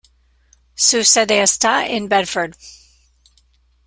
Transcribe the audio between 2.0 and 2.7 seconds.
Bedford.